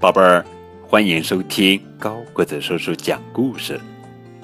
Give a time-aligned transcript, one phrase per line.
[0.00, 0.42] 宝贝儿，
[0.80, 3.78] 欢迎收听高个子叔叔讲故事。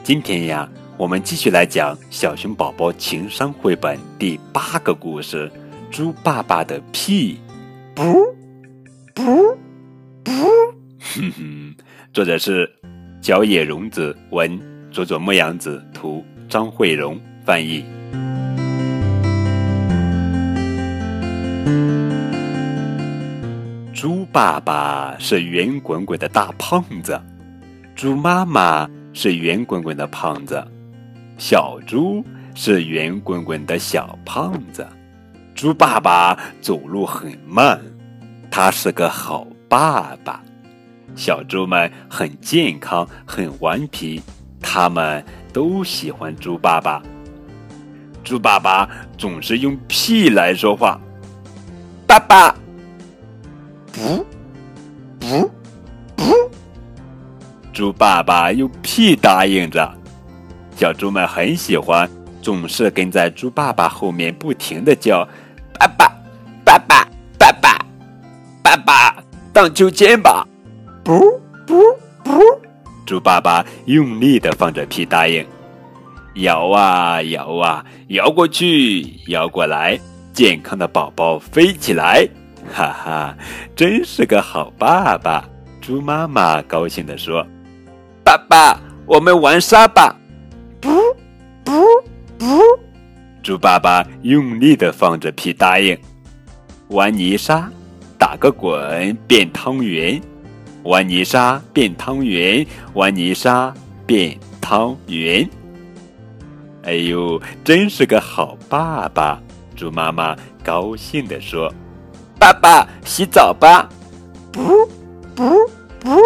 [0.04, 5.50] 今天呀，我们继续来讲小熊宝宝情商绘本第八个故事
[5.90, 7.38] 《猪爸爸的屁》。
[7.94, 8.22] 不
[9.14, 9.56] 不
[10.22, 10.30] 不，
[11.00, 11.74] 哼哼，
[12.12, 12.70] 作者是
[13.22, 14.60] 角野荣子文，
[14.92, 17.82] 佐佐木阳子图，张慧荣翻译。
[24.36, 27.18] 爸爸是圆滚滚的大胖子，
[27.94, 30.62] 猪妈妈是圆滚滚的胖子，
[31.38, 32.22] 小猪
[32.54, 34.86] 是圆滚滚的小胖子。
[35.54, 37.80] 猪爸爸走路很慢，
[38.50, 40.42] 他是个好爸爸。
[41.14, 44.20] 小猪们很健康，很顽皮，
[44.60, 47.02] 他们都喜欢猪爸爸。
[48.22, 51.00] 猪爸爸总是用屁来说话，
[52.06, 52.54] 爸爸。
[53.96, 54.26] 不，
[55.18, 55.50] 不，
[56.14, 56.50] 不！
[57.72, 59.90] 猪爸爸用屁答应着。
[60.76, 62.06] 小猪们很喜欢，
[62.42, 65.26] 总是跟在猪爸爸后面不停的叫
[65.80, 66.12] ：“爸爸，
[66.62, 67.78] 爸爸，爸爸，
[68.62, 69.16] 爸爸，
[69.50, 70.46] 荡秋千吧！”
[71.02, 71.80] 不，不，
[72.22, 72.42] 不！
[73.06, 75.42] 猪爸爸用力的放着屁答应。
[76.34, 79.98] 摇啊摇啊，摇过去，摇过来，
[80.34, 82.28] 健康的宝宝飞起来。
[82.72, 83.36] 哈哈，
[83.74, 85.48] 真是个好爸爸！
[85.80, 87.46] 猪妈妈高兴地说
[88.24, 90.14] ：“爸爸，我们玩沙吧！”
[90.80, 90.90] 不
[91.64, 91.72] 不
[92.36, 92.60] 不，
[93.42, 95.96] 猪爸爸用力地放着屁答应
[96.90, 97.70] ：“玩泥沙，
[98.18, 100.20] 打个滚变汤圆；
[100.82, 103.72] 玩泥沙变汤圆，玩泥沙
[104.04, 105.48] 变汤圆。”
[106.82, 109.40] 哎呦，真是个好爸爸！
[109.74, 111.72] 猪妈妈高兴地说。
[112.38, 113.88] 爸爸，洗澡吧！
[114.52, 114.86] 不
[115.34, 115.68] 不
[115.98, 116.20] 不，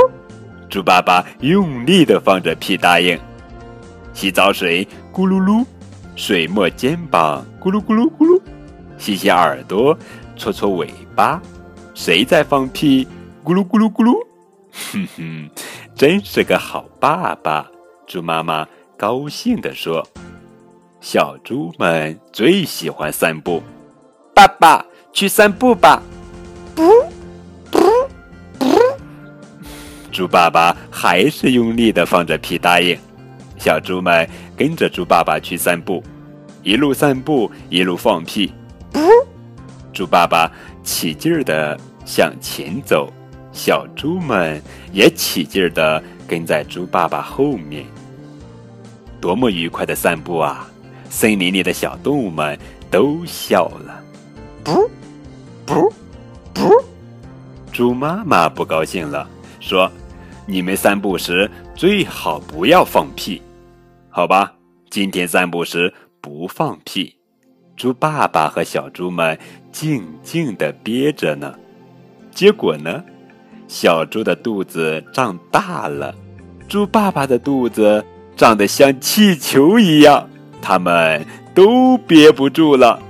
[0.69, 3.19] 猪爸爸用力的放着屁答应。
[4.13, 5.65] 洗澡水咕噜噜，
[6.17, 8.41] 水没肩膀咕噜咕噜咕噜，
[8.99, 9.97] 洗洗耳朵，
[10.37, 11.41] 搓搓尾巴。
[11.95, 13.07] 谁在放屁？
[13.45, 14.15] 咕噜咕噜咕噜。
[14.73, 15.51] 哼哼，
[15.95, 17.67] 真是个好爸爸！
[18.07, 20.07] 猪妈妈高兴地说。
[21.01, 23.63] 小猪们最喜欢散步，
[24.35, 24.85] 爸爸。
[25.13, 26.03] 去散步吧！
[26.75, 26.83] 不
[27.71, 27.81] 不
[28.59, 28.67] 不，
[30.11, 32.99] 猪爸爸还是用力的放着屁答应。
[33.59, 34.27] 小猪们
[34.57, 36.03] 跟着猪爸爸去散步，
[36.63, 38.51] 一路散步一路放屁。
[38.91, 39.01] 不，
[39.93, 40.51] 猪爸爸
[40.83, 43.13] 起劲儿的向前走，
[43.53, 47.85] 小猪们也起劲儿的跟在猪爸爸后面。
[49.21, 50.67] 多么愉快的散步啊！
[51.11, 52.59] 森林里的小动物们
[52.91, 54.03] 都笑了。
[54.65, 54.91] 不。
[55.71, 55.89] 不
[56.53, 56.69] 不，
[57.71, 59.25] 猪妈妈不高兴了，
[59.61, 59.89] 说
[60.45, 63.41] ：“你们散步时最好不要放屁，
[64.09, 64.53] 好吧？
[64.91, 67.15] 今天散步时不放屁。”
[67.79, 69.39] 猪爸爸和小猪们
[69.71, 71.55] 静静的憋着呢。
[72.33, 73.05] 结果呢，
[73.69, 76.13] 小猪的肚子胀大了，
[76.69, 78.05] 猪爸爸的肚子
[78.37, 80.29] 胀得像气球一样，
[80.61, 83.01] 他们都憋不住了。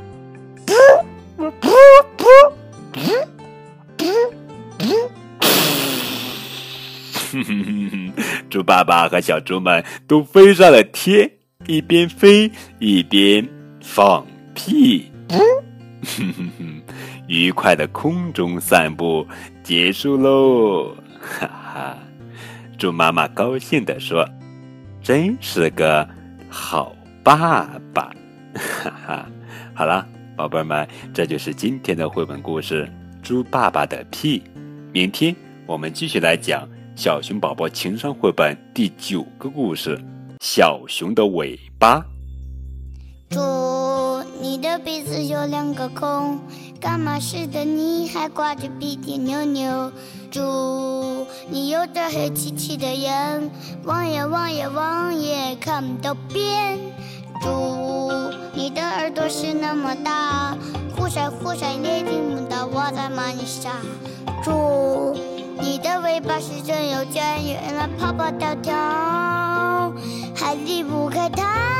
[8.50, 11.30] 猪爸爸和小猪们都飞上了天，
[11.66, 13.46] 一边飞一边
[13.80, 15.10] 放屁。
[17.28, 19.24] 愉快的空中散步
[19.62, 20.96] 结束喽！
[21.20, 21.96] 哈哈，
[22.76, 24.28] 猪妈妈高兴地说
[25.00, 26.08] ：“真是个
[26.48, 28.10] 好爸爸！”
[28.82, 29.26] 哈哈，
[29.72, 30.04] 好了，
[30.36, 32.90] 宝贝们，这就是今天的绘本故事
[33.24, 34.40] 《猪爸爸的屁》。
[34.92, 35.34] 明天
[35.66, 36.68] 我们继续来讲。
[36.96, 39.98] 小熊宝宝情商绘本第九个故事：
[40.40, 42.04] 小熊的尾巴。
[43.30, 43.41] 猪，
[44.42, 46.38] 你的鼻子有两个孔，
[46.80, 47.65] 干嘛似的？
[47.65, 49.92] 你还挂着鼻涕牛牛。
[50.30, 53.50] 猪，你有着黑漆漆的眼，
[53.84, 56.76] 望呀望呀望也看不到边。
[57.41, 58.10] 猪，
[58.53, 60.59] 你的耳朵是那么大，
[61.10, 63.72] 忽闪忽闪也听不到我在骂你傻。
[64.45, 65.12] 猪。
[65.59, 68.72] 你的尾巴是真有劲，原来跑跑跳跳
[70.36, 71.79] 还离不开它